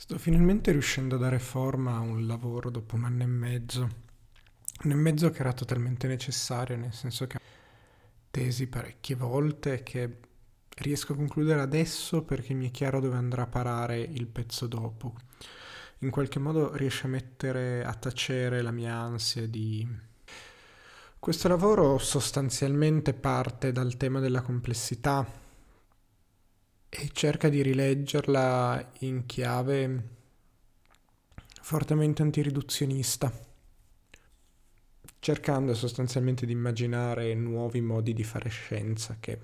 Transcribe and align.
Sto 0.00 0.16
finalmente 0.16 0.72
riuscendo 0.72 1.16
a 1.16 1.18
dare 1.18 1.38
forma 1.38 1.96
a 1.96 2.00
un 2.00 2.26
lavoro 2.26 2.70
dopo 2.70 2.96
un 2.96 3.04
anno 3.04 3.22
e 3.22 3.26
mezzo. 3.26 3.80
Un 3.82 3.90
anno 4.84 4.94
e 4.94 4.96
mezzo 4.96 5.28
che 5.28 5.40
era 5.40 5.52
totalmente 5.52 6.06
necessario, 6.06 6.74
nel 6.74 6.94
senso 6.94 7.26
che 7.26 7.38
tesi 8.30 8.66
parecchie 8.66 9.14
volte 9.14 9.82
che 9.82 10.20
riesco 10.78 11.12
a 11.12 11.16
concludere 11.16 11.60
adesso 11.60 12.22
perché 12.22 12.54
mi 12.54 12.68
è 12.68 12.70
chiaro 12.70 12.98
dove 12.98 13.16
andrà 13.16 13.42
a 13.42 13.46
parare 13.46 14.00
il 14.00 14.26
pezzo 14.26 14.66
dopo. 14.66 15.16
In 15.98 16.08
qualche 16.08 16.38
modo 16.38 16.74
riesce 16.74 17.04
a 17.04 17.10
mettere 17.10 17.84
a 17.84 17.92
tacere 17.92 18.62
la 18.62 18.72
mia 18.72 18.94
ansia 18.94 19.46
di... 19.46 19.86
Questo 21.18 21.46
lavoro 21.46 21.98
sostanzialmente 21.98 23.12
parte 23.12 23.70
dal 23.70 23.98
tema 23.98 24.18
della 24.18 24.40
complessità 24.40 25.49
e 26.92 27.08
cerca 27.12 27.48
di 27.48 27.62
rileggerla 27.62 28.90
in 29.00 29.24
chiave 29.24 30.08
fortemente 31.62 32.22
antiriduzionista, 32.22 33.32
cercando 35.20 35.72
sostanzialmente 35.74 36.46
di 36.46 36.52
immaginare 36.52 37.32
nuovi 37.34 37.80
modi 37.80 38.12
di 38.12 38.24
fare 38.24 38.48
scienza 38.48 39.18
che 39.20 39.40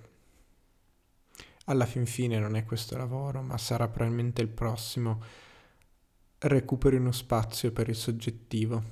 alla 1.67 1.87
fin 1.87 2.05
fine 2.05 2.41
non 2.41 2.57
è 2.57 2.65
questo 2.65 2.97
lavoro, 2.97 3.43
ma 3.43 3.57
sarà 3.59 3.87
probabilmente 3.87 4.43
il 4.43 4.49
prossimo 4.49 5.23
recuperi 6.39 6.97
uno 6.97 7.13
spazio 7.13 7.71
per 7.71 7.89
il 7.89 7.95
soggettivo. 7.95 8.83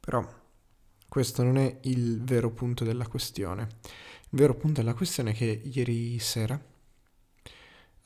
Però 0.00 0.26
questo 1.08 1.42
non 1.42 1.58
è 1.58 1.78
il 1.82 2.22
vero 2.22 2.50
punto 2.50 2.84
della 2.84 3.06
questione. 3.06 3.68
Il 4.30 4.38
vero 4.38 4.54
punto 4.54 4.80
della 4.80 4.94
questione 4.94 5.32
è 5.32 5.34
che 5.34 5.60
ieri 5.64 6.18
sera 6.18 6.74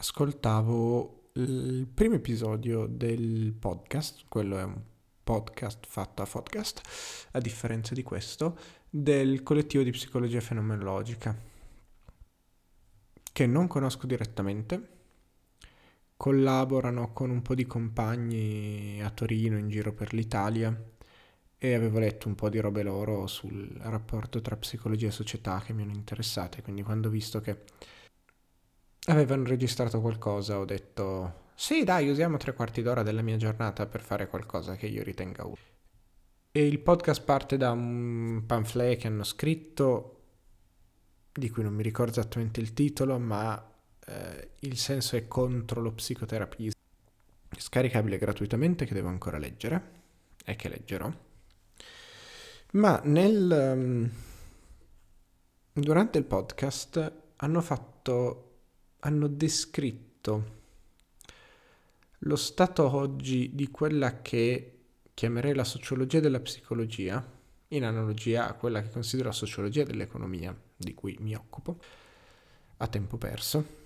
ascoltavo 0.00 1.32
il 1.34 1.86
primo 1.92 2.14
episodio 2.14 2.86
del 2.86 3.52
podcast, 3.52 4.24
quello 4.28 4.56
è 4.56 4.62
un 4.62 4.80
podcast 5.22 5.86
fatto 5.86 6.22
a 6.22 6.26
podcast, 6.26 7.28
a 7.32 7.38
differenza 7.38 7.92
di 7.92 8.02
questo, 8.02 8.56
del 8.88 9.42
collettivo 9.42 9.82
di 9.82 9.90
psicologia 9.90 10.40
fenomenologica, 10.40 11.38
che 13.30 13.46
non 13.46 13.66
conosco 13.66 14.06
direttamente, 14.06 14.88
collaborano 16.16 17.12
con 17.12 17.28
un 17.28 17.42
po' 17.42 17.54
di 17.54 17.66
compagni 17.66 19.02
a 19.02 19.10
Torino, 19.10 19.58
in 19.58 19.68
giro 19.68 19.92
per 19.92 20.14
l'Italia, 20.14 20.74
e 21.58 21.74
avevo 21.74 21.98
letto 21.98 22.26
un 22.26 22.36
po' 22.36 22.48
di 22.48 22.58
robe 22.58 22.82
loro 22.82 23.26
sul 23.26 23.68
rapporto 23.80 24.40
tra 24.40 24.56
psicologia 24.56 25.08
e 25.08 25.10
società 25.10 25.60
che 25.62 25.74
mi 25.74 25.82
hanno 25.82 25.92
interessate, 25.92 26.62
quindi 26.62 26.82
quando 26.82 27.08
ho 27.08 27.10
visto 27.10 27.42
che 27.42 27.64
avevano 29.06 29.44
registrato 29.44 30.00
qualcosa, 30.00 30.58
ho 30.58 30.64
detto 30.64 31.48
sì 31.54 31.84
dai 31.84 32.08
usiamo 32.08 32.38
tre 32.38 32.54
quarti 32.54 32.80
d'ora 32.80 33.02
della 33.02 33.22
mia 33.22 33.36
giornata 33.36 33.86
per 33.86 34.00
fare 34.00 34.28
qualcosa 34.28 34.76
che 34.76 34.86
io 34.86 35.02
ritenga 35.02 35.44
utile. 35.44 35.68
E 36.52 36.66
il 36.66 36.80
podcast 36.80 37.22
parte 37.22 37.56
da 37.56 37.70
un 37.70 38.42
pamphlet 38.46 38.98
che 38.98 39.06
hanno 39.06 39.24
scritto, 39.24 40.16
di 41.32 41.48
cui 41.48 41.62
non 41.62 41.74
mi 41.74 41.82
ricordo 41.82 42.12
esattamente 42.12 42.60
il 42.60 42.72
titolo, 42.72 43.18
ma 43.18 43.72
eh, 44.06 44.50
il 44.60 44.76
senso 44.76 45.16
è 45.16 45.28
contro 45.28 45.80
lo 45.80 45.92
psicoterapismo. 45.92 46.80
Scaricabile 47.56 48.18
gratuitamente 48.18 48.84
che 48.84 48.94
devo 48.94 49.08
ancora 49.08 49.38
leggere 49.38 49.82
e 50.44 50.56
che 50.56 50.68
leggerò. 50.68 51.12
Ma 52.72 53.00
nel, 53.04 53.74
um, 53.76 54.10
durante 55.72 56.18
il 56.18 56.24
podcast 56.24 57.12
hanno 57.36 57.60
fatto 57.60 58.49
hanno 59.00 59.28
descritto 59.28 60.58
lo 62.24 62.36
stato 62.36 62.94
oggi 62.94 63.54
di 63.54 63.68
quella 63.70 64.20
che 64.20 64.78
chiamerei 65.14 65.54
la 65.54 65.64
sociologia 65.64 66.20
della 66.20 66.40
psicologia, 66.40 67.38
in 67.68 67.84
analogia 67.84 68.48
a 68.48 68.54
quella 68.54 68.82
che 68.82 68.90
considero 68.90 69.28
la 69.28 69.34
sociologia 69.34 69.84
dell'economia, 69.84 70.54
di 70.76 70.92
cui 70.92 71.16
mi 71.20 71.34
occupo, 71.34 71.78
a 72.78 72.86
tempo 72.88 73.16
perso. 73.16 73.78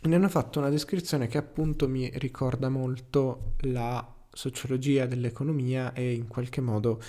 Ne 0.00 0.14
hanno 0.14 0.28
fatto 0.28 0.60
una 0.60 0.68
descrizione 0.68 1.26
che 1.26 1.38
appunto 1.38 1.88
mi 1.88 2.08
ricorda 2.14 2.68
molto 2.68 3.54
la 3.60 4.14
sociologia 4.30 5.06
dell'economia 5.06 5.92
e 5.92 6.12
in 6.14 6.28
qualche 6.28 6.60
modo 6.60 7.02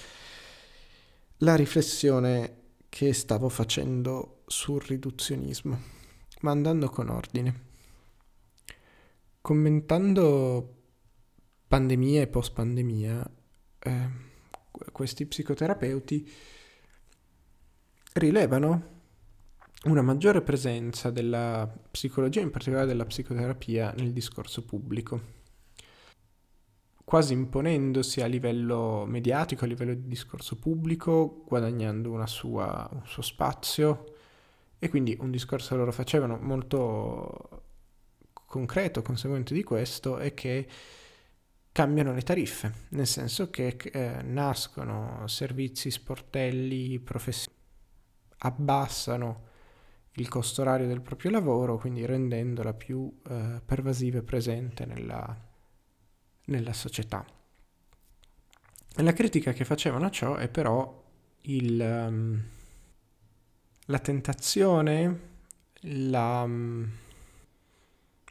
la 1.37 1.55
riflessione 1.55 2.57
che 2.89 3.13
stavo 3.13 3.47
facendo 3.49 4.41
sul 4.47 4.81
riduzionismo 4.81 5.98
ma 6.41 6.51
andando 6.51 6.89
con 6.89 7.09
ordine. 7.09 7.67
Commentando 9.41 10.75
pandemia 11.67 12.21
e 12.21 12.27
post 12.27 12.53
pandemia, 12.53 13.31
eh, 13.79 14.09
questi 14.91 15.25
psicoterapeuti 15.25 16.31
rilevano 18.13 18.97
una 19.85 20.01
maggiore 20.01 20.41
presenza 20.41 21.09
della 21.09 21.71
psicologia, 21.91 22.41
in 22.41 22.51
particolare 22.51 22.85
della 22.85 23.05
psicoterapia, 23.05 23.93
nel 23.97 24.11
discorso 24.11 24.65
pubblico, 24.65 25.37
quasi 27.05 27.33
imponendosi 27.33 28.21
a 28.21 28.25
livello 28.25 29.05
mediatico, 29.07 29.63
a 29.63 29.67
livello 29.67 29.93
di 29.93 30.07
discorso 30.07 30.57
pubblico, 30.57 31.43
guadagnando 31.47 32.25
sua, 32.27 32.89
un 32.91 33.05
suo 33.05 33.21
spazio 33.21 34.15
e 34.79 34.89
quindi 34.89 35.15
un 35.19 35.29
discorso 35.29 35.75
loro 35.75 35.91
facevano 35.91 36.37
molto 36.37 37.63
concreto, 38.45 39.01
conseguente 39.01 39.53
di 39.53 39.61
questo, 39.61 40.17
è 40.17 40.33
che 40.33 40.67
cambiano 41.71 42.13
le 42.13 42.21
tariffe, 42.21 42.73
nel 42.89 43.05
senso 43.05 43.49
che 43.49 43.77
eh, 43.77 44.21
nascono 44.23 45.27
servizi 45.27 45.91
sportelli 45.91 46.99
professionali, 46.99 47.57
abbassano 48.39 49.47
il 50.13 50.27
costo 50.27 50.61
orario 50.61 50.87
del 50.87 51.01
proprio 51.01 51.29
lavoro, 51.29 51.77
quindi 51.77 52.05
rendendola 52.05 52.73
più 52.73 53.19
eh, 53.29 53.61
pervasiva 53.63 54.19
e 54.19 54.23
presente 54.23 54.85
nella, 54.85 55.37
nella 56.45 56.73
società. 56.73 57.25
La 58.95 59.13
critica 59.13 59.53
che 59.53 59.65
facevano 59.65 60.05
a 60.05 60.11
ciò 60.11 60.35
è 60.35 60.47
però 60.47 61.03
il... 61.41 61.79
Um, 61.79 62.43
la 63.89 63.99
tentazione, 63.99 65.19
la, 65.81 66.45
mm, 66.45 66.83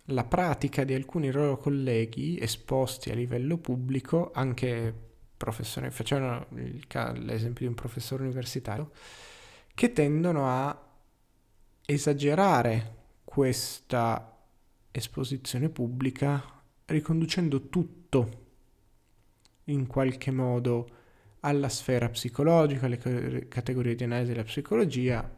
la 0.07 0.25
pratica 0.25 0.85
di 0.85 0.95
alcuni 0.95 1.31
loro 1.31 1.57
colleghi 1.57 2.39
esposti 2.41 3.11
a 3.11 3.15
livello 3.15 3.59
pubblico, 3.59 4.31
anche 4.33 4.95
professori, 5.37 5.91
facevano 5.91 6.47
il, 6.55 6.87
l'esempio 7.25 7.63
di 7.63 7.67
un 7.67 7.75
professore 7.75 8.23
universitario, 8.23 8.91
che 9.75 9.93
tendono 9.93 10.49
a 10.49 10.87
esagerare 11.85 12.97
questa 13.25 14.37
esposizione 14.91 15.69
pubblica 15.69 16.43
riconducendo 16.87 17.69
tutto 17.69 18.47
in 19.65 19.87
qualche 19.87 20.31
modo 20.31 20.89
alla 21.41 21.69
sfera 21.69 22.09
psicologica, 22.09 22.87
alle 22.87 23.49
categorie 23.49 23.95
di 23.95 24.05
analisi 24.05 24.31
della 24.31 24.45
psicologia 24.45 25.37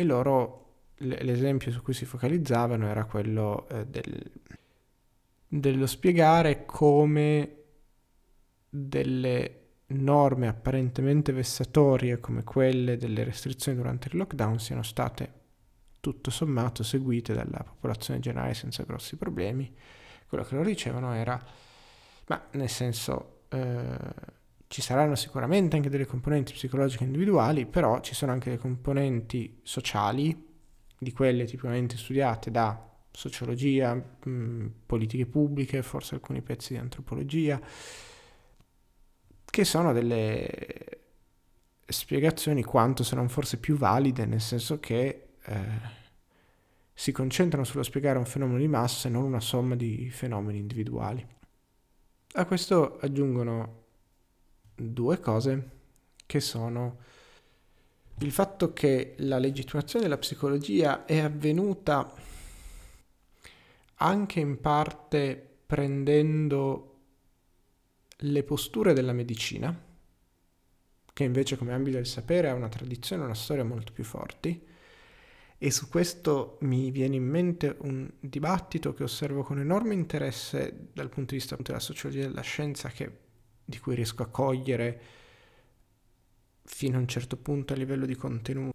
e 0.00 0.04
loro 0.04 0.66
l'esempio 0.98 1.72
su 1.72 1.82
cui 1.82 1.92
si 1.92 2.04
focalizzavano 2.04 2.86
era 2.86 3.04
quello 3.04 3.68
eh, 3.68 3.84
del, 3.84 4.30
dello 5.48 5.86
spiegare 5.86 6.64
come 6.64 7.54
delle 8.68 9.54
norme 9.86 10.46
apparentemente 10.46 11.32
vessatorie 11.32 12.20
come 12.20 12.44
quelle 12.44 12.96
delle 12.96 13.24
restrizioni 13.24 13.76
durante 13.76 14.06
il 14.12 14.18
lockdown 14.18 14.60
siano 14.60 14.84
state 14.84 15.32
tutto 15.98 16.30
sommato 16.30 16.84
seguite 16.84 17.34
dalla 17.34 17.64
popolazione 17.64 18.20
generale 18.20 18.54
senza 18.54 18.84
grossi 18.84 19.16
problemi. 19.16 19.74
Quello 20.28 20.44
che 20.44 20.54
loro 20.54 20.68
dicevano 20.68 21.12
era, 21.12 21.44
ma 22.26 22.46
nel 22.52 22.68
senso, 22.68 23.40
eh, 23.48 23.98
ci 24.68 24.82
saranno 24.82 25.14
sicuramente 25.14 25.76
anche 25.76 25.88
delle 25.88 26.06
componenti 26.06 26.52
psicologiche 26.52 27.04
individuali, 27.04 27.66
però 27.66 28.00
ci 28.00 28.14
sono 28.14 28.32
anche 28.32 28.50
le 28.50 28.58
componenti 28.58 29.60
sociali, 29.62 30.46
di 30.98 31.12
quelle 31.12 31.44
tipicamente 31.44 31.96
studiate 31.96 32.50
da 32.50 32.86
sociologia, 33.10 33.94
mh, 33.94 34.30
mm, 34.30 34.66
politiche 34.84 35.26
pubbliche, 35.26 35.82
forse 35.82 36.14
alcuni 36.14 36.42
pezzi 36.42 36.74
di 36.74 36.78
antropologia, 36.78 37.60
che 39.44 39.64
sono 39.64 39.92
delle 39.92 41.00
spiegazioni 41.86 42.62
quanto 42.62 43.02
se 43.02 43.14
non 43.14 43.28
forse 43.30 43.58
più 43.58 43.76
valide, 43.76 44.26
nel 44.26 44.42
senso 44.42 44.78
che 44.78 45.28
eh, 45.42 45.96
si 46.92 47.10
concentrano 47.12 47.64
sullo 47.64 47.82
spiegare 47.82 48.18
un 48.18 48.26
fenomeno 48.26 48.58
di 48.58 48.68
massa 48.68 49.08
e 49.08 49.10
non 49.10 49.24
una 49.24 49.40
somma 49.40 49.76
di 49.76 50.10
fenomeni 50.10 50.58
individuali. 50.58 51.26
A 52.34 52.44
questo 52.44 52.98
aggiungono 52.98 53.86
due 54.78 55.20
cose 55.20 55.70
che 56.26 56.40
sono 56.40 56.98
il 58.20 58.32
fatto 58.32 58.72
che 58.72 59.14
la 59.18 59.38
legittimazione 59.38 60.04
della 60.04 60.18
psicologia 60.18 61.04
è 61.04 61.18
avvenuta 61.18 62.12
anche 63.96 64.40
in 64.40 64.60
parte 64.60 65.58
prendendo 65.66 66.96
le 68.22 68.42
posture 68.42 68.92
della 68.92 69.12
medicina, 69.12 69.86
che 71.12 71.24
invece 71.24 71.56
come 71.56 71.72
ambito 71.72 71.96
del 71.96 72.06
sapere 72.06 72.48
ha 72.48 72.54
una 72.54 72.68
tradizione 72.68 73.22
e 73.22 73.26
una 73.26 73.34
storia 73.34 73.64
molto 73.64 73.92
più 73.92 74.04
forti, 74.04 74.66
e 75.60 75.70
su 75.70 75.88
questo 75.88 76.58
mi 76.60 76.90
viene 76.90 77.16
in 77.16 77.26
mente 77.26 77.76
un 77.80 78.08
dibattito 78.20 78.94
che 78.94 79.02
osservo 79.02 79.42
con 79.42 79.58
enorme 79.58 79.94
interesse 79.94 80.88
dal 80.92 81.08
punto 81.08 81.32
di 81.32 81.38
vista 81.38 81.56
della 81.58 81.80
sociologia 81.80 82.26
della 82.26 82.40
scienza, 82.42 82.88
che, 82.88 83.26
di 83.68 83.78
cui 83.78 83.94
riesco 83.94 84.22
a 84.22 84.28
cogliere 84.28 85.00
fino 86.64 86.96
a 86.96 87.00
un 87.00 87.06
certo 87.06 87.36
punto 87.36 87.74
a 87.74 87.76
livello 87.76 88.06
di 88.06 88.14
contenuto. 88.14 88.74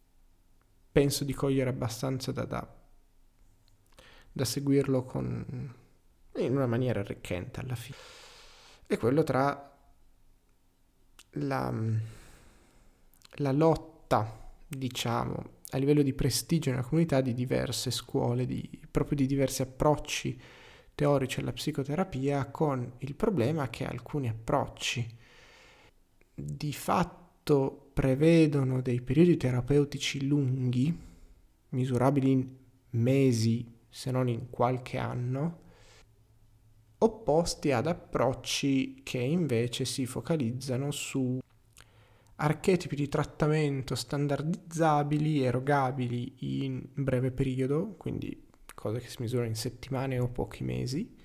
Penso 0.92 1.24
di 1.24 1.34
cogliere 1.34 1.72
abbastanza 1.72 2.32
da, 2.32 2.46
da, 2.46 2.76
da 4.32 4.46
seguirlo 4.46 5.04
con, 5.04 5.74
in 6.36 6.56
una 6.56 6.68
maniera 6.68 7.00
arricchente 7.00 7.60
alla 7.60 7.74
fine. 7.74 7.98
È 8.86 8.96
quello 8.98 9.24
tra 9.24 9.76
la, 11.32 11.74
la 13.38 13.52
lotta, 13.52 14.52
diciamo, 14.68 15.62
a 15.72 15.78
livello 15.78 16.04
di 16.04 16.14
prestigio 16.14 16.70
nella 16.70 16.84
comunità 16.84 17.20
di 17.20 17.34
diverse 17.34 17.90
scuole, 17.90 18.46
di, 18.46 18.80
proprio 18.92 19.18
di 19.18 19.26
diversi 19.26 19.64
approcci 19.64 20.40
teorici 20.96 21.40
alla 21.40 21.54
psicoterapia, 21.54 22.46
con 22.50 22.94
il 23.00 23.16
problema 23.16 23.70
che 23.70 23.86
alcuni 23.86 24.30
approcci 24.30 25.18
di 26.36 26.74
fatto 26.74 27.90
prevedono 27.94 28.82
dei 28.82 29.02
periodi 29.02 29.38
terapeutici 29.38 30.28
lunghi, 30.28 30.96
misurabili 31.70 32.32
in 32.32 32.48
mesi 32.92 33.72
se 33.90 34.12
non 34.12 34.28
in 34.28 34.50
qualche 34.50 34.98
anno, 34.98 35.62
opposti 37.00 37.72
ad 37.72 37.88
approcci 37.88 39.02
che 39.04 39.20
invece 39.20 39.86
si 39.86 40.06
focalizzano 40.06 40.90
su 40.92 41.40
archetipi 42.36 42.96
di 42.96 43.08
trattamento 43.08 43.94
standardizzabili, 43.94 45.44
erogabili 45.44 46.34
in 46.62 46.84
breve 46.94 47.32
periodo, 47.32 47.94
quindi 47.98 48.52
cose 48.84 49.00
che 49.00 49.08
si 49.08 49.16
misurano 49.20 49.48
in 49.48 49.56
settimane 49.56 50.20
o 50.20 50.28
pochi 50.28 50.66
mesi, 50.66 51.16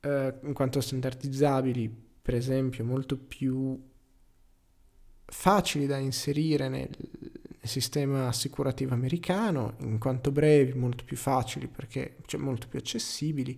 eh, 0.00 0.34
in 0.42 0.52
quanto 0.52 0.80
standardizzabili, 0.80 1.88
per 2.20 2.34
esempio, 2.34 2.84
molto 2.84 3.16
più 3.16 3.80
facili 5.24 5.86
da 5.86 5.98
inserire 5.98 6.68
nel, 6.68 6.90
nel 6.90 7.60
sistema 7.62 8.26
assicurativo 8.26 8.92
americano, 8.92 9.76
in 9.82 9.98
quanto 9.98 10.32
brevi, 10.32 10.76
molto 10.76 11.04
più 11.04 11.16
facili 11.16 11.68
perché 11.68 12.16
cioè, 12.26 12.40
molto 12.40 12.66
più 12.66 12.80
accessibili, 12.80 13.56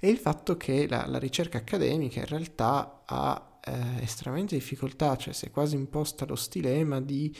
e 0.00 0.08
il 0.08 0.18
fatto 0.18 0.56
che 0.56 0.88
la, 0.88 1.06
la 1.06 1.18
ricerca 1.18 1.58
accademica 1.58 2.18
in 2.18 2.26
realtà 2.26 3.02
ha 3.06 3.60
eh, 3.64 4.02
estremamente 4.02 4.56
difficoltà, 4.56 5.16
cioè 5.16 5.32
si 5.32 5.46
è 5.46 5.50
quasi 5.52 5.76
imposta 5.76 6.26
lo 6.26 6.34
stilema 6.34 7.00
di 7.00 7.32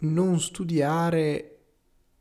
non 0.00 0.38
studiare, 0.40 1.57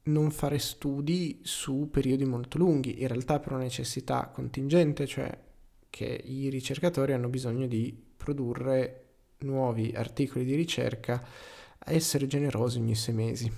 non 0.07 0.31
fare 0.31 0.59
studi 0.59 1.39
su 1.43 1.89
periodi 1.91 2.25
molto 2.25 2.57
lunghi, 2.57 3.01
in 3.01 3.07
realtà 3.07 3.39
per 3.39 3.53
una 3.53 3.61
necessità 3.61 4.27
contingente, 4.27 5.05
cioè 5.05 5.45
che 5.89 6.21
i 6.25 6.49
ricercatori 6.49 7.13
hanno 7.13 7.29
bisogno 7.29 7.67
di 7.67 7.95
produrre 8.17 9.03
nuovi 9.39 9.93
articoli 9.95 10.45
di 10.45 10.55
ricerca 10.55 11.23
essere 11.79 12.27
generosi 12.27 12.79
ogni 12.79 12.95
sei 12.95 13.13
mesi, 13.13 13.51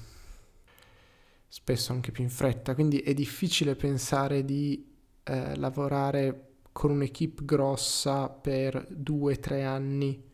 spesso 1.47 1.91
anche 1.91 2.11
più 2.11 2.23
in 2.23 2.29
fretta, 2.29 2.75
quindi 2.75 2.99
è 2.99 3.13
difficile 3.13 3.75
pensare 3.75 4.45
di 4.45 4.87
eh, 5.23 5.55
lavorare 5.57 6.45
con 6.71 6.91
un'equipe 6.91 7.43
grossa 7.43 8.29
per 8.29 8.85
due 8.89 9.33
o 9.33 9.39
tre 9.39 9.63
anni 9.63 10.28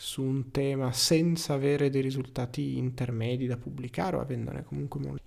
su 0.00 0.22
un 0.22 0.52
tema 0.52 0.92
senza 0.92 1.54
avere 1.54 1.90
dei 1.90 2.00
risultati 2.00 2.78
intermedi 2.78 3.48
da 3.48 3.56
pubblicare 3.56 4.14
o 4.14 4.20
avendone 4.20 4.62
comunque 4.62 5.00
molti. 5.00 5.24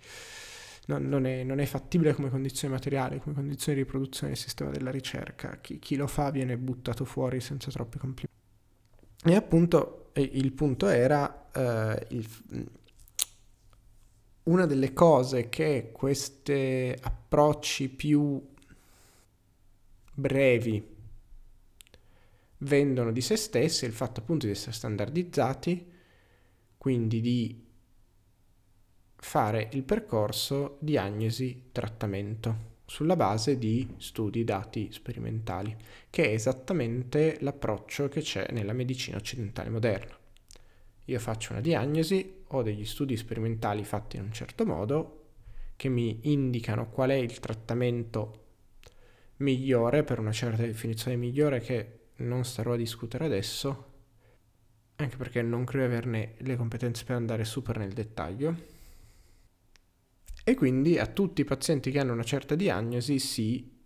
Non, 0.85 1.09
non, 1.09 1.25
è, 1.25 1.43
non, 1.43 1.59
è, 1.59 1.65
fattibile 1.65 2.13
come 2.13 2.29
condizione 2.29 2.73
materiale, 2.73 3.19
come 3.19 3.35
condizione 3.35 3.77
di 3.77 3.83
riproduzione 3.83 4.31
del 4.31 4.41
sistema 4.41 4.71
della 4.71 4.89
ricerca. 4.89 5.59
Chi, 5.59 5.77
chi 5.77 5.97
lo 5.97 6.07
fa 6.07 6.31
viene 6.31 6.57
buttato 6.57 7.03
fuori 7.03 7.41
senza 7.41 7.69
troppi 7.69 7.97
complimenti. 7.97 8.39
E 9.25 9.35
appunto 9.35 10.11
il 10.15 10.53
punto 10.53 10.87
era 10.87 11.51
eh, 11.51 12.07
il, 12.11 12.27
una 14.43 14.65
delle 14.65 14.93
cose 14.93 15.49
che 15.49 15.89
questi 15.91 16.95
approcci 16.97 17.89
più 17.89 18.41
brevi 20.13 20.90
vendono 22.61 23.11
di 23.11 23.21
se 23.21 23.35
stessi 23.35 23.85
il 23.85 23.93
fatto 23.93 24.19
appunto 24.19 24.45
di 24.45 24.51
essere 24.51 24.73
standardizzati, 24.73 25.89
quindi 26.77 27.21
di 27.21 27.65
fare 29.15 29.69
il 29.73 29.83
percorso 29.83 30.77
diagnosi-trattamento 30.79 32.69
sulla 32.85 33.15
base 33.15 33.57
di 33.57 33.95
studi 33.97 34.43
dati 34.43 34.89
sperimentali, 34.91 35.75
che 36.09 36.25
è 36.25 36.33
esattamente 36.33 37.37
l'approccio 37.39 38.09
che 38.09 38.21
c'è 38.21 38.47
nella 38.51 38.73
medicina 38.73 39.17
occidentale 39.17 39.69
moderna. 39.69 40.17
Io 41.05 41.19
faccio 41.19 41.53
una 41.53 41.61
diagnosi, 41.61 42.43
ho 42.47 42.61
degli 42.61 42.85
studi 42.85 43.15
sperimentali 43.15 43.83
fatti 43.83 44.17
in 44.17 44.23
un 44.23 44.33
certo 44.33 44.65
modo 44.65 45.19
che 45.75 45.87
mi 45.89 46.19
indicano 46.23 46.89
qual 46.89 47.11
è 47.11 47.15
il 47.15 47.39
trattamento 47.39 48.39
migliore, 49.37 50.03
per 50.03 50.19
una 50.19 50.31
certa 50.31 50.63
definizione 50.63 51.15
migliore 51.15 51.59
che 51.59 52.00
non 52.21 52.45
starò 52.45 52.73
a 52.73 52.77
discutere 52.77 53.25
adesso, 53.25 53.89
anche 54.95 55.17
perché 55.17 55.41
non 55.41 55.65
credo 55.65 55.85
averne 55.85 56.35
le 56.37 56.55
competenze 56.55 57.03
per 57.03 57.15
andare 57.15 57.43
super 57.43 57.77
nel 57.77 57.93
dettaglio. 57.93 58.69
E 60.43 60.55
quindi 60.55 60.97
a 60.97 61.05
tutti 61.07 61.41
i 61.41 61.45
pazienti 61.45 61.91
che 61.91 61.99
hanno 61.99 62.13
una 62.13 62.23
certa 62.23 62.55
diagnosi 62.55 63.19
si 63.19 63.79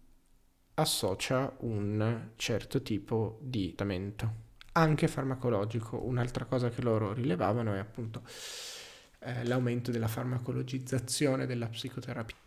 associa 0.76 1.56
un 1.62 2.32
certo 2.36 2.82
tipo 2.82 3.40
di 3.42 3.68
trattamento, 3.76 4.34
anche 4.74 5.08
farmacologico. 5.08 6.06
Un'altra 6.06 6.46
cosa 6.46 6.70
che 6.70 6.82
loro 6.82 7.14
rilevavano 7.14 7.74
è 7.74 7.80
appunto 7.80 8.24
eh, 9.20 9.46
l'aumento 9.46 9.92
della 9.92 10.08
farmacologizzazione 10.08 11.46
della 11.46 11.68
psicoterapia 11.68 12.44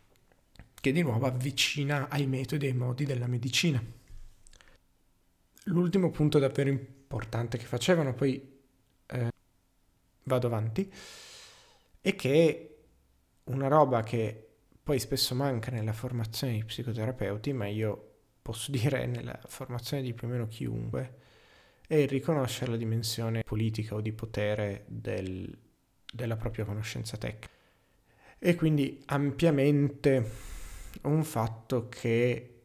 che 0.80 0.92
di 0.92 1.02
nuovo 1.02 1.26
avvicina 1.26 2.08
ai 2.08 2.26
metodi 2.26 2.66
e 2.66 2.70
ai 2.70 2.76
modi 2.76 3.04
della 3.04 3.26
medicina. 3.26 3.82
L'ultimo 5.68 6.10
punto 6.10 6.38
davvero 6.38 6.70
importante 6.70 7.58
che 7.58 7.64
facevano, 7.64 8.14
poi 8.14 8.60
eh, 9.06 9.30
vado 10.24 10.46
avanti, 10.46 10.90
è 12.00 12.14
che 12.14 12.76
una 13.44 13.68
roba 13.68 14.02
che 14.02 14.48
poi 14.82 14.98
spesso 14.98 15.34
manca 15.34 15.70
nella 15.70 15.92
formazione 15.92 16.54
di 16.54 16.64
psicoterapeuti, 16.64 17.52
ma 17.52 17.66
io 17.66 18.04
posso 18.40 18.70
dire 18.72 19.06
nella 19.06 19.38
formazione 19.46 20.02
di 20.02 20.14
più 20.14 20.26
o 20.26 20.30
meno 20.30 20.46
chiunque, 20.46 21.16
è 21.86 21.96
il 21.96 22.08
riconoscere 22.08 22.70
la 22.70 22.76
dimensione 22.76 23.42
politica 23.42 23.94
o 23.94 24.00
di 24.00 24.12
potere 24.12 24.84
del, 24.86 25.56
della 26.10 26.36
propria 26.36 26.64
conoscenza 26.64 27.16
tecnica. 27.16 27.48
E 28.38 28.54
quindi 28.54 29.02
ampiamente 29.06 30.30
un 31.02 31.24
fatto 31.24 31.88
che 31.88 32.57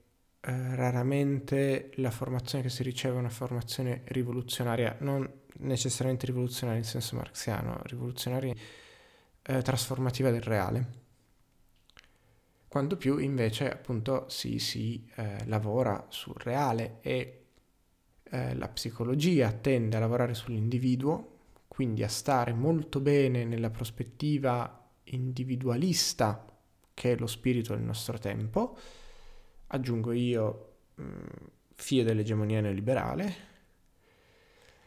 eh, 0.45 0.75
raramente 0.75 1.91
la 1.95 2.11
formazione 2.11 2.65
che 2.65 2.69
si 2.69 2.83
riceve 2.83 3.15
è 3.15 3.19
una 3.19 3.29
formazione 3.29 4.01
rivoluzionaria, 4.05 4.97
non 4.99 5.29
necessariamente 5.59 6.25
rivoluzionaria 6.25 6.81
in 6.81 6.85
senso 6.85 7.15
marxiano, 7.15 7.79
rivoluzionaria 7.83 8.53
eh, 9.41 9.61
trasformativa 9.61 10.31
del 10.31 10.41
reale. 10.41 11.01
Quanto 12.67 12.97
più 12.97 13.19
invece 13.19 13.71
appunto 13.71 14.25
si, 14.27 14.59
si 14.59 15.07
eh, 15.15 15.45
lavora 15.45 16.07
sul 16.09 16.35
reale 16.37 16.97
e 17.01 17.43
eh, 18.23 18.55
la 18.55 18.67
psicologia 18.67 19.49
tende 19.53 19.95
a 19.95 19.99
lavorare 19.99 20.33
sull'individuo, 20.33 21.37
quindi 21.69 22.03
a 22.03 22.09
stare 22.09 22.51
molto 22.51 22.99
bene 22.99 23.45
nella 23.45 23.69
prospettiva 23.69 24.89
individualista 25.05 26.45
che 26.93 27.13
è 27.13 27.17
lo 27.17 27.27
spirito 27.27 27.73
del 27.73 27.83
nostro 27.83 28.17
tempo, 28.17 28.77
aggiungo 29.73 30.11
io 30.11 30.75
mm, 31.01 31.25
figlio 31.75 32.03
dell'egemonia 32.03 32.61
neoliberale, 32.61 33.51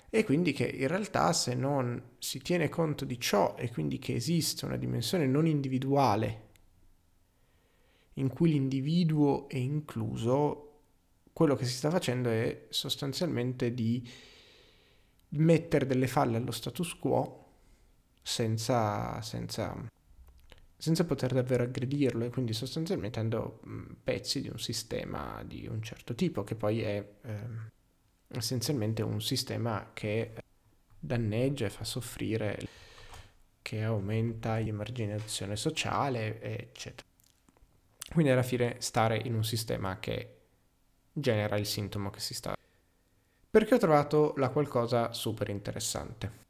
e 0.08 0.24
quindi 0.24 0.52
che 0.52 0.64
in 0.64 0.88
realtà 0.88 1.32
se 1.32 1.54
non 1.54 2.00
si 2.18 2.40
tiene 2.40 2.68
conto 2.68 3.04
di 3.04 3.20
ciò 3.20 3.54
e 3.58 3.70
quindi 3.70 3.98
che 3.98 4.14
esiste 4.14 4.64
una 4.64 4.76
dimensione 4.76 5.26
non 5.26 5.46
individuale 5.46 6.44
in 8.14 8.28
cui 8.28 8.50
l'individuo 8.50 9.48
è 9.48 9.56
incluso, 9.56 10.62
quello 11.32 11.54
che 11.54 11.66
si 11.66 11.74
sta 11.74 11.90
facendo 11.90 12.30
è 12.30 12.66
sostanzialmente 12.70 13.74
di 13.74 14.08
mettere 15.30 15.84
delle 15.84 16.06
falle 16.06 16.38
allo 16.38 16.52
status 16.52 16.94
quo 16.94 17.44
senza, 18.22 19.20
senza 19.20 19.90
senza 20.86 21.04
poter 21.04 21.32
davvero 21.32 21.64
aggredirlo 21.64 22.24
e 22.26 22.30
quindi 22.30 22.52
sostanzialmente 22.52 23.18
hanno 23.18 23.58
pezzi 24.04 24.40
di 24.40 24.48
un 24.48 24.60
sistema 24.60 25.42
di 25.44 25.66
un 25.66 25.82
certo 25.82 26.14
tipo 26.14 26.44
che 26.44 26.54
poi 26.54 26.80
è 26.80 27.04
eh, 27.22 27.38
essenzialmente 28.28 29.02
un 29.02 29.20
sistema 29.20 29.90
che 29.92 30.34
danneggia 30.96 31.66
e 31.66 31.70
fa 31.70 31.82
soffrire, 31.82 32.56
che 33.62 33.82
aumenta 33.82 34.58
l'emarginazione 34.58 35.56
sociale, 35.56 36.40
eccetera. 36.40 37.08
Quindi 38.12 38.30
alla 38.30 38.44
fine 38.44 38.76
stare 38.78 39.20
in 39.24 39.34
un 39.34 39.42
sistema 39.42 39.98
che 39.98 40.36
genera 41.12 41.56
il 41.56 41.66
sintomo 41.66 42.10
che 42.10 42.20
si 42.20 42.32
sta. 42.32 42.54
Perché 43.50 43.74
ho 43.74 43.78
trovato 43.78 44.34
la 44.36 44.50
qualcosa 44.50 45.12
super 45.12 45.48
interessante. 45.48 46.44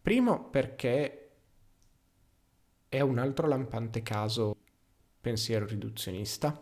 Primo 0.00 0.44
perché 0.50 1.29
è 2.90 3.00
un 3.00 3.18
altro 3.18 3.46
lampante 3.46 4.02
caso 4.02 4.56
pensiero 5.20 5.64
riduzionista, 5.64 6.60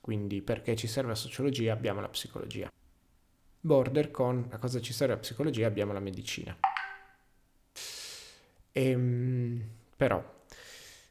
quindi 0.00 0.42
perché 0.42 0.74
ci 0.74 0.88
serve 0.88 1.10
la 1.10 1.14
sociologia 1.14 1.72
abbiamo 1.72 2.00
la 2.00 2.08
psicologia. 2.08 2.68
Border 3.60 4.10
con 4.10 4.48
a 4.50 4.58
cosa 4.58 4.80
ci 4.80 4.92
serve 4.92 5.14
la 5.14 5.20
psicologia 5.20 5.68
abbiamo 5.68 5.92
la 5.92 6.00
medicina. 6.00 6.58
E, 8.72 8.84
ehm, 8.90 9.62
però, 9.96 10.16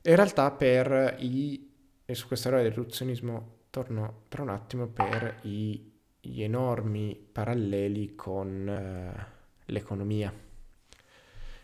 in 0.02 0.16
realtà 0.16 0.52
per 0.52 1.16
i, 1.20 1.72
e 2.04 2.14
su 2.14 2.28
questa 2.28 2.50
roba 2.50 2.62
del 2.62 2.74
riduzionismo 2.74 3.60
torno 3.70 4.24
tra 4.28 4.42
un 4.42 4.50
attimo 4.50 4.88
per 4.88 5.40
i, 5.44 5.94
gli 6.20 6.44
enormi 6.44 7.16
paralleli 7.32 8.16
con 8.16 8.68
eh, 8.68 9.26
l'economia. 9.68 10.34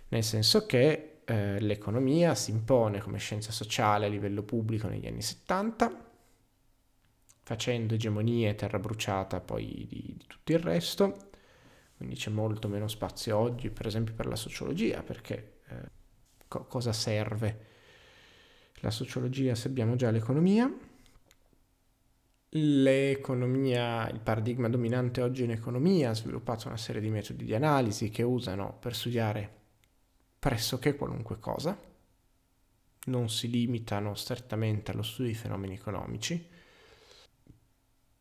Nel 0.08 0.24
senso 0.24 0.66
che 0.66 1.15
eh, 1.26 1.60
l'economia 1.60 2.36
si 2.36 2.52
impone 2.52 3.02
come 3.02 3.18
scienza 3.18 3.52
sociale 3.52 4.06
a 4.06 4.10
livello 4.10 4.44
pubblico 4.44 4.88
negli 4.88 5.08
anni 5.08 5.22
70, 5.22 6.04
facendo 7.44 7.96
egemonie 7.96 8.50
e 8.50 8.56
terra 8.56 8.80
bruciata 8.80 9.40
poi 9.40 9.86
di, 9.90 10.16
di 10.18 10.26
tutto 10.28 10.52
il 10.52 10.60
resto. 10.60 11.30
Quindi 11.98 12.16
c'è 12.16 12.30
molto 12.30 12.68
meno 12.68 12.88
spazio 12.88 13.38
oggi, 13.38 13.70
per 13.70 13.88
esempio, 13.88 14.14
per 14.14 14.28
la 14.28 14.36
sociologia, 14.36 15.02
perché 15.02 15.62
eh, 15.68 15.90
co- 16.48 16.66
cosa 16.66 16.94
serve 16.94 17.74
la 18.82 18.92
sociologia 18.92 19.56
se 19.56 19.68
abbiamo 19.68 19.96
già 19.96 20.12
l'economia? 20.12 20.72
L'economia, 22.50 24.08
il 24.10 24.20
paradigma 24.20 24.70
dominante 24.70 25.22
oggi 25.22 25.44
in 25.44 25.52
economia 25.52 26.12
ha 26.12 26.14
sviluppato 26.14 26.68
una 26.68 26.78
serie 26.78 27.02
di 27.02 27.10
metodi 27.10 27.46
di 27.46 27.56
analisi 27.56 28.10
che 28.10 28.24
usano 28.24 28.78
per 28.80 28.96
studiare 28.96 29.64
pressoché 30.46 30.96
qualunque 30.96 31.40
cosa, 31.40 31.76
non 33.06 33.30
si 33.32 33.50
limitano 33.50 34.14
strettamente 34.14 34.92
allo 34.92 35.02
studio 35.02 35.32
di 35.32 35.38
fenomeni 35.38 35.74
economici, 35.74 36.48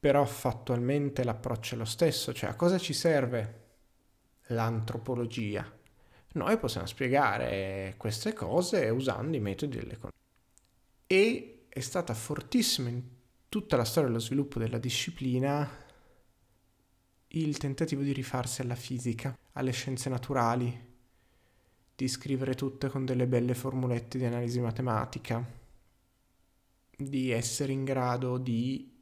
però 0.01 0.25
fattualmente 0.25 1.23
l'approccio 1.23 1.75
è 1.75 1.79
lo 1.79 1.85
stesso, 1.85 2.33
cioè 2.33 2.49
a 2.49 2.55
cosa 2.55 2.79
ci 2.79 2.95
serve 2.95 3.65
l'antropologia? 4.45 5.71
Noi 6.33 6.57
possiamo 6.57 6.87
spiegare 6.87 7.93
queste 7.99 8.33
cose 8.33 8.89
usando 8.89 9.37
i 9.37 9.41
metodi 9.41 9.77
dell'economia. 9.77 10.19
E 11.07 11.67
è 11.69 11.81
stata 11.81 12.15
fortissima 12.15 12.89
in 12.89 13.03
tutta 13.51 13.77
la 13.77 13.85
storia 13.85 14.09
dello 14.09 14.23
sviluppo 14.23 14.59
della 14.59 14.79
disciplina 14.79 15.71
il 17.29 17.59
tentativo 17.59 18.01
di 18.01 18.13
rifarsi 18.13 18.63
alla 18.63 18.77
fisica, 18.77 19.37
alle 19.53 19.73
scienze 19.73 20.09
naturali, 20.09 20.93
di 21.97 22.09
scrivere 22.09 22.55
tutte 22.55 22.89
con 22.89 23.05
delle 23.05 23.27
belle 23.27 23.55
formulette 23.55 24.19
di 24.19 24.25
analisi 24.25 24.61
matematica, 24.61 25.45
di 26.97 27.31
essere 27.31 27.73
in 27.73 27.85
grado 27.85 28.39
di 28.39 28.93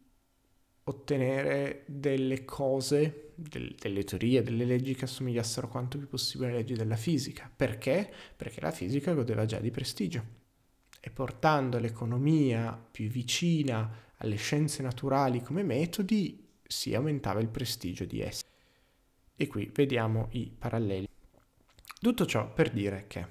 ottenere 0.85 1.85
delle 1.87 2.45
cose, 2.45 3.33
del, 3.35 3.75
delle 3.79 4.05
teorie, 4.05 4.43
delle 4.43 4.65
leggi 4.65 4.95
che 4.95 5.05
assomigliassero 5.05 5.69
quanto 5.69 5.99
più 5.99 6.09
possibile 6.09 6.51
alle 6.51 6.59
leggi 6.59 6.75
della 6.75 6.97
fisica. 6.97 7.51
Perché? 7.55 8.13
Perché 8.37 8.61
la 8.61 8.73
fisica 8.73 9.13
godeva 9.15 9.47
già 9.47 9.59
di 9.59 9.71
prestigio. 9.71 10.41
E 11.01 11.11
portando 11.11 11.79
l'economia 11.79 12.73
più 12.91 13.09
vicina 13.09 14.11
alle 14.19 14.37
scienze 14.37 14.83
naturali 14.83 15.43
come 15.43 15.63
metodi, 15.63 16.49
si 16.63 16.95
aumentava 16.95 17.41
il 17.41 17.49
prestigio 17.49 18.05
di 18.05 18.21
esse. 18.21 18.45
E 19.37 19.47
qui 19.47 19.71
vediamo 19.75 20.29
i 20.33 20.53
paralleli. 20.57 21.09
Tutto 22.01 22.27
ciò 22.27 22.53
per 22.53 22.71
dire 22.71 23.07
che 23.07 23.27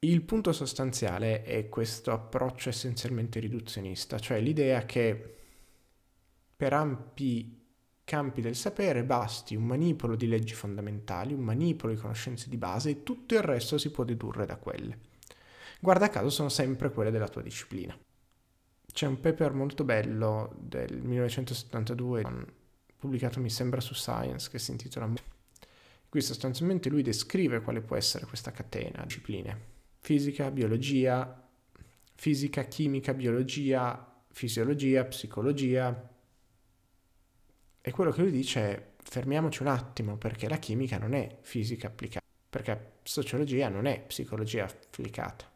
il 0.00 0.22
punto 0.22 0.52
sostanziale 0.52 1.42
è 1.42 1.68
questo 1.68 2.12
approccio 2.12 2.68
essenzialmente 2.68 3.40
riduzionista, 3.40 4.18
cioè 4.18 4.40
l'idea 4.40 4.84
che 4.84 5.36
per 6.56 6.72
ampi 6.72 7.60
campi 8.10 8.40
del 8.40 8.56
sapere 8.56 9.04
basti 9.04 9.54
un 9.54 9.62
manipolo 9.62 10.16
di 10.16 10.26
leggi 10.26 10.52
fondamentali, 10.52 11.32
un 11.32 11.42
manipolo 11.42 11.94
di 11.94 12.00
conoscenze 12.00 12.48
di 12.48 12.56
base 12.56 12.90
e 12.90 13.02
tutto 13.04 13.34
il 13.34 13.42
resto 13.42 13.78
si 13.78 13.92
può 13.92 14.02
dedurre 14.02 14.46
da 14.46 14.56
quelle. 14.56 14.98
Guarda 15.78 16.08
caso 16.08 16.28
sono 16.28 16.48
sempre 16.48 16.90
quelle 16.90 17.12
della 17.12 17.28
tua 17.28 17.42
disciplina. 17.42 17.96
C'è 18.92 19.06
un 19.06 19.20
paper 19.20 19.52
molto 19.52 19.84
bello 19.84 20.56
del 20.58 21.00
1972, 21.00 22.46
pubblicato 22.96 23.38
mi 23.38 23.48
sembra 23.48 23.80
su 23.80 23.94
Science, 23.94 24.50
che 24.50 24.58
si 24.58 24.72
intitola... 24.72 25.08
Qui 26.10 26.20
sostanzialmente 26.20 26.88
lui 26.90 27.02
descrive 27.02 27.60
quale 27.60 27.80
può 27.80 27.96
essere 27.96 28.26
questa 28.26 28.50
catena, 28.50 29.04
discipline. 29.04 29.68
Fisica, 30.00 30.50
biologia, 30.50 31.48
fisica, 32.14 32.64
chimica, 32.64 33.14
biologia, 33.14 34.22
fisiologia, 34.28 35.04
psicologia. 35.04 36.10
E 37.80 37.90
quello 37.92 38.10
che 38.10 38.20
lui 38.22 38.32
dice 38.32 38.60
è 38.60 38.88
fermiamoci 39.02 39.62
un 39.62 39.68
attimo 39.68 40.16
perché 40.16 40.48
la 40.48 40.58
chimica 40.58 40.98
non 40.98 41.14
è 41.14 41.38
fisica 41.42 41.86
applicata, 41.86 42.26
perché 42.50 42.94
sociologia 43.04 43.68
non 43.68 43.86
è 43.86 44.02
psicologia 44.04 44.64
applicata, 44.64 45.50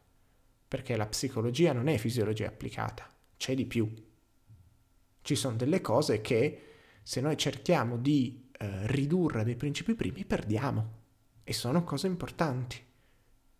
perché 0.68 0.96
la 0.96 1.06
psicologia 1.06 1.72
non 1.72 1.88
è 1.88 1.98
fisiologia 1.98 2.46
applicata 2.46 3.12
c'è 3.36 3.54
di 3.54 3.66
più. 3.66 3.92
Ci 5.20 5.34
sono 5.34 5.56
delle 5.56 5.80
cose 5.80 6.20
che 6.20 6.62
se 7.02 7.20
noi 7.20 7.36
cerchiamo 7.36 7.98
di 7.98 8.43
eh, 8.64 8.86
ridurre 8.86 9.44
dei 9.44 9.56
principi 9.56 9.94
primi 9.94 10.24
perdiamo 10.24 11.02
e 11.44 11.52
sono 11.52 11.84
cose 11.84 12.06
importanti. 12.06 12.82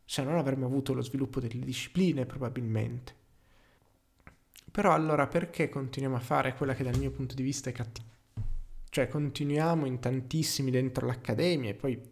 Se 0.05 0.23
non 0.23 0.37
avremmo 0.37 0.67
avuto 0.67 0.95
lo 0.95 1.03
sviluppo 1.03 1.41
delle 1.41 1.65
discipline 1.65 2.27
probabilmente. 2.27 3.23
Però 4.71 4.93
allora 4.93 5.27
perché 5.27 5.69
continuiamo 5.69 6.17
a 6.17 6.21
fare 6.21 6.55
quella 6.55 6.75
che 6.75 6.83
dal 6.83 6.99
mio 6.99 7.11
punto 7.11 7.35
di 7.35 7.43
vista 7.43 7.71
è 7.71 7.73
cattiva? 7.73 8.09
Cioè 8.89 9.09
continuiamo 9.09 9.87
in 9.87 9.99
tantissimi 10.01 10.71
dentro 10.71 11.07
l'accademia 11.07 11.71
e 11.71 11.75
poi 11.75 11.95
eh, 11.95 12.09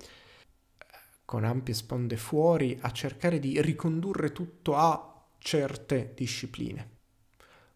con 1.25 1.45
ampie 1.45 1.75
sponde 1.75 2.17
fuori 2.17 2.79
a 2.81 2.91
cercare 2.93 3.39
di 3.39 3.61
ricondurre 3.61 4.33
tutto 4.33 4.77
a 4.77 5.27
certe 5.39 6.13
discipline 6.15 7.01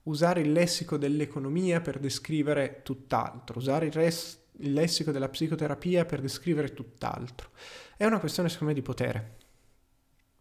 usare 0.06 0.40
il 0.40 0.52
lessico 0.52 0.96
dell'economia 0.96 1.80
per 1.80 1.98
descrivere 1.98 2.80
tutt'altro, 2.82 3.58
usare 3.58 3.86
il, 3.86 3.92
res- 3.92 4.38
il 4.58 4.72
lessico 4.72 5.10
della 5.10 5.28
psicoterapia 5.28 6.04
per 6.04 6.20
descrivere 6.20 6.72
tutt'altro. 6.72 7.50
È 7.96 8.04
una 8.04 8.20
questione, 8.20 8.48
secondo 8.48 8.72
me, 8.72 8.78
di 8.78 8.84
potere. 8.84 9.36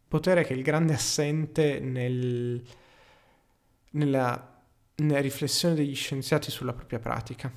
Potere 0.07 0.43
che 0.43 0.53
è 0.53 0.57
il 0.57 0.63
grande 0.63 0.93
assente 0.93 1.79
nel, 1.79 2.63
nella, 3.91 4.63
nella 4.95 5.19
riflessione 5.19 5.75
degli 5.75 5.95
scienziati 5.95 6.51
sulla 6.51 6.73
propria 6.73 6.99
pratica. 6.99 7.51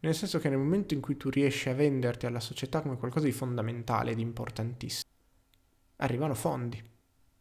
Nel 0.00 0.14
senso 0.14 0.38
che 0.38 0.48
nel 0.48 0.58
momento 0.58 0.94
in 0.94 1.00
cui 1.00 1.16
tu 1.16 1.28
riesci 1.28 1.68
a 1.68 1.74
venderti 1.74 2.26
alla 2.26 2.40
società 2.40 2.82
come 2.82 2.96
qualcosa 2.96 3.26
di 3.26 3.32
fondamentale, 3.32 4.14
di 4.14 4.22
importantissimo, 4.22 5.10
arrivano 5.96 6.34
fondi, 6.34 6.80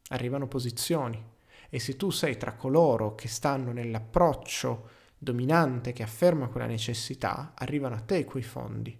arrivano 0.09 0.47
posizioni, 0.47 1.23
e 1.69 1.79
se 1.79 1.95
tu 1.97 2.09
sei 2.09 2.37
tra 2.37 2.53
coloro 2.53 3.13
che 3.13 3.27
stanno 3.27 3.71
nell'approccio 3.71 4.89
dominante 5.17 5.93
che 5.93 6.03
afferma 6.03 6.47
quella 6.47 6.67
necessità, 6.67 7.53
arrivano 7.55 7.95
a 7.95 7.99
te 7.99 8.25
quei 8.25 8.43
fondi. 8.43 8.97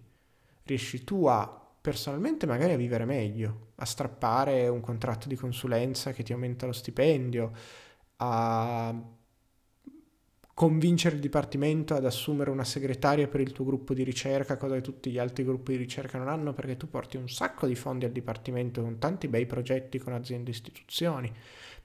Riesci 0.64 1.04
tu 1.04 1.26
a 1.26 1.66
personalmente 1.80 2.46
magari 2.46 2.74
a 2.74 2.78
vivere 2.78 3.06
meglio, 3.06 3.68
a 3.76 3.86
strappare 3.86 4.68
un 4.68 4.82
contratto 4.82 5.28
di 5.28 5.36
consulenza 5.36 6.12
che 6.12 6.24
ti 6.24 6.34
aumenta 6.34 6.66
lo 6.66 6.74
stipendio, 6.74 7.52
a 8.18 8.94
convincere 10.54 11.16
il 11.16 11.22
dipartimento 11.22 11.94
ad 11.94 12.04
assumere 12.04 12.50
una 12.50 12.64
segretaria 12.64 13.28
per 13.28 13.42
il 13.42 13.52
tuo 13.52 13.64
gruppo 13.64 13.94
di 13.94 14.04
ricerca, 14.04 14.58
cosa 14.58 14.74
che 14.74 14.82
tutti 14.82 15.12
gli 15.12 15.20
altri 15.20 15.44
gruppi 15.46 15.74
di 15.74 15.78
ricerca 15.78 16.18
non 16.18 16.28
hanno, 16.28 16.54
perché 16.54 16.76
tu 16.76 16.90
porti 16.90 17.16
un 17.16 17.30
sacco 17.30 17.68
di 17.68 17.76
fondi 17.76 18.06
al 18.06 18.12
dipartimento 18.12 18.82
con 18.82 18.98
tanti 18.98 19.28
bei 19.28 19.46
progetti 19.46 20.00
con 20.00 20.14
aziende 20.14 20.50
e 20.50 20.54
istituzioni 20.54 21.34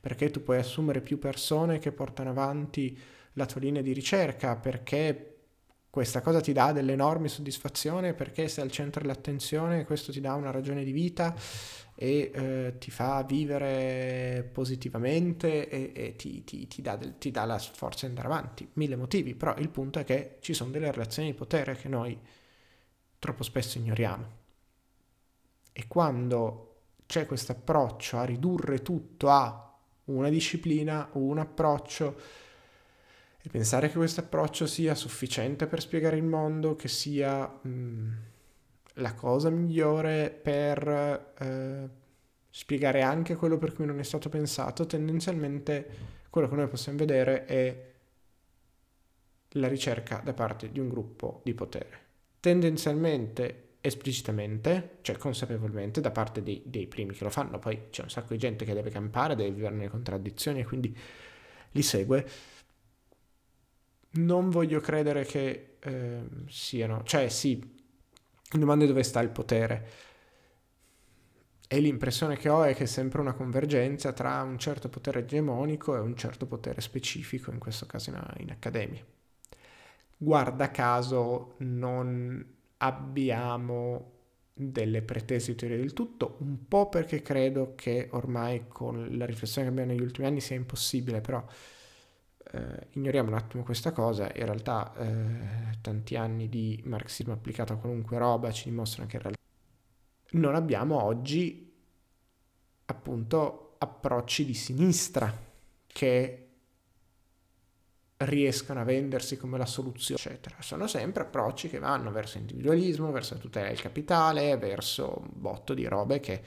perché 0.03 0.33
tu 0.33 0.43
puoi 0.43 0.59
assumere 0.59 1.01
più 1.01 1.21
persone 1.21 1.79
che 1.79 1.93
portano 1.93 2.31
avanti 2.31 2.99
la 3.35 3.47
tua 3.47 3.61
linea 3.61 3.83
di 3.83 3.93
ricerca, 3.93 4.57
perché 4.57 5.33
questa 5.93 6.23
cosa 6.23 6.41
ti 6.41 6.55
dà 6.55 6.73
delle 6.73 6.93
enormi 6.93 7.29
soddisfazioni 7.29 8.15
perché 8.15 8.49
sei 8.49 8.65
al 8.65 8.71
centro 8.71 9.03
dell'attenzione, 9.03 9.85
questo 9.85 10.11
ti 10.11 10.23
dà 10.23 10.33
una 10.33 10.51
ragione 10.51 10.85
di 10.85 10.93
vita 10.93 11.35
e 11.95 12.31
eh, 12.33 12.75
ti 12.79 12.91
fa 12.91 13.23
vivere 13.25 14.49
positivamente 14.51 15.69
e, 15.69 15.93
e 15.95 16.17
ti, 16.17 16.45
ti, 16.45 16.67
ti, 16.67 16.81
dà 16.81 16.97
del, 16.97 17.19
ti, 17.19 17.31
dà 17.31 17.45
la 17.45 17.59
forza 17.59 18.07
di 18.07 18.13
andare 18.17 18.29
avanti. 18.29 18.67
Mille 18.73 18.97
motivi, 18.97 19.35
però 19.35 19.55
il 19.59 19.69
punto 19.69 19.99
è 19.99 20.05
che 20.05 20.39
ci 20.41 20.55
sono 20.55 20.71
delle 20.71 20.91
relazioni 20.91 21.31
di 21.31 21.37
potere 21.37 21.77
che 21.77 21.89
noi 21.89 22.19
troppo 23.19 23.43
spesso 23.43 23.77
ignoriamo. 23.77 24.27
E 25.73 25.87
quando 25.89 26.69
c'è 27.05 27.27
questo 27.27 27.53
approccio 27.53 28.17
a 28.17 28.25
ridurre 28.25 28.81
tutto 28.81 29.29
a 29.29 29.79
una 30.05 30.31
disciplina 30.31 31.11
o 31.13 31.19
un 31.19 31.37
approccio 31.37 32.17
e 33.45 33.49
pensare 33.49 33.89
che 33.89 33.97
questo 33.97 34.21
approccio 34.21 34.67
sia 34.67 34.95
sufficiente 34.95 35.67
per 35.67 35.81
spiegare 35.81 36.17
il 36.17 36.23
mondo, 36.23 36.77
che 36.77 36.87
sia 36.87 37.47
mh, 37.47 37.69
mm, 37.69 38.13
la 38.95 39.15
cosa 39.15 39.51
migliore 39.51 40.31
per 40.31 41.33
eh, 41.39 41.89
spiegare 42.49 43.03
anche 43.03 43.35
quello 43.35 43.59
per 43.59 43.73
cui 43.73 43.85
non 43.85 43.99
è 43.99 44.05
stato 44.05 44.29
pensato, 44.29 44.87
tendenzialmente 44.87 45.87
quello 46.31 46.49
che 46.49 46.55
noi 46.55 46.69
possiamo 46.69 46.99
vedere 46.99 47.45
è 47.47 47.91
la 49.57 49.69
ricerca 49.69 50.21
da 50.23 50.33
parte 50.35 50.71
di 50.71 50.79
un 50.79 50.89
gruppo 50.89 51.41
di 51.45 51.53
potere. 51.53 52.01
Tendenzialmente, 52.39 53.77
esplicitamente, 53.81 54.99
cioè 55.01 55.17
consapevolmente, 55.17 56.01
da 56.01 56.11
parte 56.11 56.43
dei, 56.43 56.63
dei 56.65 56.87
primi 56.87 57.13
che 57.13 57.25
lo 57.25 57.31
fanno, 57.31 57.59
poi 57.59 57.89
c'è 57.91 58.03
un 58.03 58.11
sacco 58.11 58.35
di 58.35 58.39
gente 58.39 58.65
che 58.65 58.73
deve 58.73 58.91
campare, 58.91 59.35
deve 59.35 59.51
vivere 59.51 59.75
nelle 59.75 59.91
contraddizioni 59.91 60.61
e 60.61 60.65
quindi 60.65 60.97
li 61.73 61.83
segue 61.83 62.27
non 64.13 64.51
voglio 64.51 64.81
credere 64.81 65.25
che 65.25 65.77
eh, 65.79 66.23
siano, 66.49 67.03
cioè 67.05 67.29
sì, 67.29 67.59
la 68.51 68.59
domanda 68.59 68.85
è 68.85 68.89
dove 68.89 69.03
sta 69.03 69.21
il 69.21 69.31
potere. 69.31 69.89
E 71.67 71.81
l'impressione 71.81 72.37
che 72.37 72.51
ho 72.51 72.65
è 72.65 72.75
che 72.75 72.83
è 72.85 72.87
sempre 72.87 73.21
una 73.23 73.33
convergenza 73.33 74.13
tra 74.13 74.43
un 74.43 74.59
certo 74.59 74.91
potere 74.91 75.21
egemonico 75.21 75.97
e 75.97 76.01
un 76.01 76.15
certo 76.17 76.47
potere 76.47 76.83
specifico, 76.83 77.51
in 77.51 77.59
questo 77.59 77.87
caso 77.87 78.11
in, 78.11 78.23
in 78.41 78.51
accademia. 78.51 79.03
Guarda 80.19 80.71
caso 80.71 81.55
non 81.59 82.45
abbiamo 82.77 84.11
delle 84.53 85.03
pretese 85.03 85.55
teorie 85.55 85.79
del 85.79 85.95
tutto, 85.95 86.37
un 86.41 86.69
po' 86.69 86.89
perché 86.89 87.23
credo 87.23 87.73
che 87.75 88.09
ormai 88.13 88.67
con 88.69 89.17
la 89.17 89.25
riflessione 89.25 89.67
che 89.67 89.73
abbiamo 89.73 89.93
negli 89.93 90.03
ultimi 90.03 90.27
anni 90.27 90.41
sia 90.41 90.57
impossibile, 90.57 91.21
però 91.23 91.43
eh, 92.53 92.87
ignoriamo 92.93 93.29
un 93.31 93.35
attimo 93.35 93.63
questa 93.63 93.93
cosa, 93.93 94.31
in 94.35 94.45
realtà 94.45 94.93
eh, 94.99 95.79
tanti 95.81 96.17
anni 96.17 96.49
di 96.49 96.81
marxismo 96.85 97.33
applicato 97.33 97.73
a 97.73 97.77
qualunque 97.77 98.19
roba 98.19 98.53
ci 98.53 98.69
dimostrano 98.69 99.09
che 99.09 99.17
in 99.17 99.23
realtà 99.23 99.41
non 100.33 100.55
abbiamo 100.55 101.03
oggi 101.03 101.73
appunto 102.85 103.77
approcci 103.79 104.45
di 104.45 104.55
sinistra 104.55 105.35
che 105.87 106.49
riescano 108.19 108.81
a 108.81 108.85
vendersi 108.85 109.37
come 109.37 109.59
la 109.59 109.67
soluzione, 109.67 110.21
eccetera. 110.23 110.57
Sono 110.61 110.87
sempre 110.87 111.23
approcci 111.23 111.69
che 111.69 111.79
vanno 111.79 112.13
verso 112.13 112.39
individualismo, 112.39 113.11
verso 113.11 113.37
tutela 113.39 113.69
del 113.69 113.81
capitale, 113.81 114.57
verso 114.57 115.19
un 115.19 115.31
botto 115.33 115.75
di 115.75 115.87
robe 115.87 116.21
che 116.21 116.43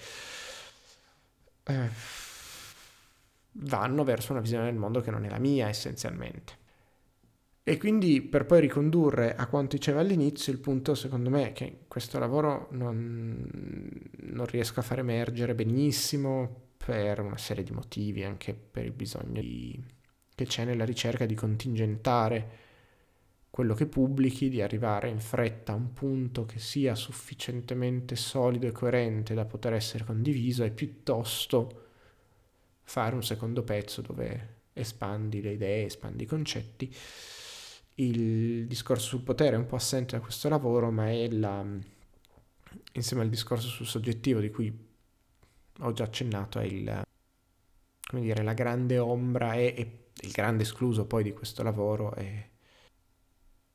eh, 1.64 1.90
vanno 3.58 4.04
verso 4.04 4.32
una 4.32 4.42
visione 4.42 4.66
del 4.66 4.76
mondo 4.76 5.02
che 5.02 5.12
non 5.12 5.26
è 5.26 5.30
la 5.30 5.40
mia 5.40 5.68
essenzialmente. 5.68 6.64
E 7.68 7.78
quindi 7.78 8.22
per 8.22 8.46
poi 8.46 8.60
ricondurre 8.62 9.36
a 9.36 9.48
quanto 9.48 9.76
diceva 9.76 10.00
all'inizio, 10.00 10.54
il 10.54 10.60
punto 10.60 10.94
secondo 10.94 11.32
me 11.32 11.50
è 11.50 11.52
che 11.52 11.80
questo 11.88 12.20
lavoro 12.20 12.68
non, 12.72 13.44
non 14.18 14.46
riesco 14.46 14.80
a 14.80 14.84
far 14.84 15.00
emergere 15.00 15.56
benissimo 15.56 16.74
per 16.78 17.22
una 17.22 17.38
serie 17.38 17.64
di 17.64 17.72
motivi, 17.72 18.24
anche 18.24 18.54
per 18.54 18.86
il 18.86 18.92
bisogno 18.92 19.42
di, 19.42 19.84
che 20.36 20.46
c'è 20.46 20.64
nella 20.64 20.86
ricerca 20.86 21.26
di 21.26 21.34
contingentare 21.34 22.64
quello 23.50 23.74
che 23.74 23.88
pubblichi, 23.88 24.50
di 24.50 24.62
arrivare 24.62 25.10
in 25.10 25.20
fretta 25.20 25.72
a 25.72 25.76
un 25.76 25.94
punto 25.94 26.46
che 26.46 26.60
sia 26.60 26.94
sufficientemente 26.94 28.16
solido 28.16 28.68
e 28.68 28.74
coerente 28.74 29.34
da 29.34 29.46
poter 29.46 29.74
essere 29.74 30.04
condiviso 30.04 30.64
e 30.64 30.70
piuttosto 30.70 31.85
fare 32.86 33.16
un 33.16 33.24
secondo 33.24 33.64
pezzo 33.64 34.02
dove 34.02 34.62
espandi 34.74 35.42
le 35.42 35.54
idee, 35.54 35.86
espandi 35.86 36.24
i 36.24 36.28
concetti. 36.28 36.94
Il 37.96 38.68
discorso 38.68 39.08
sul 39.08 39.22
potere 39.22 39.56
è 39.56 39.60
un 39.60 39.66
po' 39.66 39.76
assente 39.76 40.16
da 40.16 40.22
questo 40.22 40.50
lavoro, 40.50 40.92
ma 40.92 41.10
è 41.10 41.30
la, 41.30 41.66
insieme 42.94 43.24
al 43.24 43.30
discorso 43.30 43.68
sul 43.68 43.86
soggettivo 43.86 44.40
di 44.40 44.52
cui 44.52 44.94
ho 45.80 45.92
già 45.94 46.04
accennato, 46.04 46.60
è 46.60 46.66
il, 46.66 47.02
come 48.08 48.22
dire, 48.22 48.44
la 48.44 48.54
grande 48.54 48.98
ombra 48.98 49.56
e, 49.56 50.10
il 50.22 50.32
grande 50.32 50.64
escluso 50.64 51.06
poi 51.06 51.24
di 51.24 51.34
questo 51.34 51.64
lavoro 51.64 52.14
e, 52.16 52.52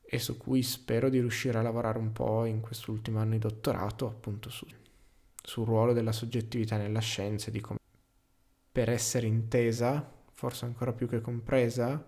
e, 0.01 0.19
su 0.19 0.37
cui 0.37 0.63
spero 0.63 1.09
di 1.09 1.19
riuscire 1.19 1.57
a 1.57 1.61
lavorare 1.61 1.97
un 1.97 2.11
po' 2.11 2.45
in 2.45 2.61
quest'ultimo 2.61 3.19
anno 3.19 3.31
di 3.31 3.39
dottorato, 3.39 4.07
appunto 4.07 4.49
su, 4.49 4.65
sul 5.43 5.65
ruolo 5.65 5.93
della 5.93 6.11
soggettività 6.11 6.77
nella 6.77 6.99
scienza 6.99 7.49
e 7.49 7.51
di 7.51 7.59
come 7.59 7.79
per 8.71 8.89
essere 8.89 9.27
intesa, 9.27 10.09
forse 10.31 10.65
ancora 10.65 10.93
più 10.93 11.07
che 11.07 11.21
compresa, 11.21 12.03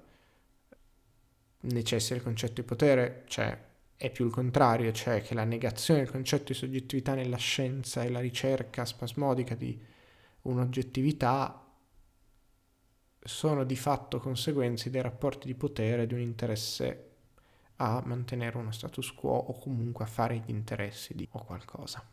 necessita 1.62 2.16
il 2.16 2.24
concetto 2.24 2.62
di 2.62 2.64
potere, 2.64 3.24
cioè 3.28 3.58
è 3.96 4.10
più 4.10 4.26
il 4.26 4.32
contrario, 4.32 4.92
cioè 4.92 5.22
che 5.22 5.34
la 5.34 5.44
negazione 5.44 6.02
del 6.02 6.12
concetto 6.12 6.52
di 6.52 6.54
soggettività 6.54 7.14
nella 7.14 7.38
scienza 7.38 8.04
e 8.04 8.10
la 8.10 8.20
ricerca 8.20 8.86
spasmodica 8.86 9.56
di 9.56 9.80
un'oggettività 10.42 11.60
sono 13.26 13.64
di 13.64 13.76
fatto 13.76 14.20
conseguenze 14.20 14.90
dei 14.90 15.02
rapporti 15.02 15.48
di 15.48 15.56
potere 15.56 16.06
di 16.06 16.14
un 16.14 16.20
interesse 16.20 17.12
a 17.78 18.02
mantenere 18.06 18.58
uno 18.58 18.72
status 18.72 19.14
quo 19.14 19.32
o 19.32 19.58
comunque 19.58 20.04
a 20.04 20.08
fare 20.08 20.38
gli 20.38 20.50
interessi 20.50 21.16
di 21.16 21.28
o 21.32 21.44
qualcosa. 21.46 22.13